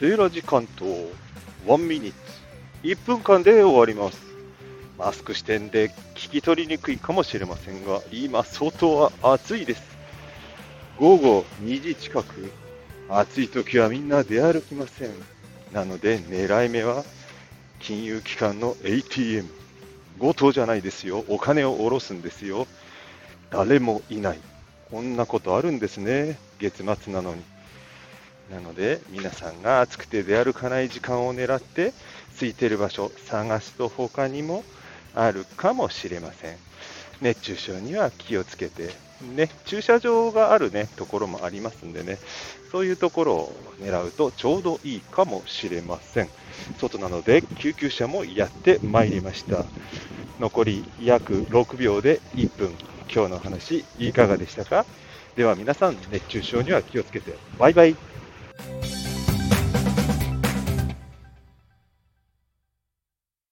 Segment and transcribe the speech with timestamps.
[0.00, 0.86] セーラ時間と
[1.66, 2.16] 1ミニッツ。
[2.84, 4.18] 1分間で終わります。
[4.96, 9.82] マスク視点で聞き取りにくいかもしれませんが今相当暑いです。
[10.98, 12.50] 午後2時近く。
[13.10, 15.10] 暑い時はみんな出歩きません。
[15.70, 17.04] なので狙い目は
[17.78, 19.50] 金融機関の ATM
[20.18, 21.26] 強盗じゃないですよ。
[21.28, 22.66] お金を下ろすんですよ。
[23.50, 24.38] 誰もいない。
[24.90, 26.38] こんなことあるんですね。
[26.58, 27.42] 月末なのに。
[28.50, 31.92] なので皆さんが暑くて出歩かない時間を狙って
[32.34, 34.64] 空いてる場所探すと他にも
[35.14, 36.56] あるかもしれません
[37.20, 38.90] 熱中症には気をつけて
[39.36, 42.16] ね、駐車場があるね、ところもありますんでね、
[42.72, 46.30] そういうところを狙うとちょうどいいかもしれません。
[46.78, 49.66] 外なので救急車もやってまいりました。
[50.38, 52.74] 残り約6秒で1分。
[53.14, 54.86] 今日の話いかがでしたか？
[55.36, 57.34] では皆さん熱中症には気をつけて。
[57.58, 58.09] バイバイ。